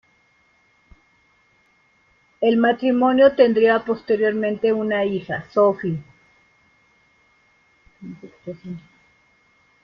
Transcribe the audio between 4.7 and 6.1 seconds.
una hija, Sofie.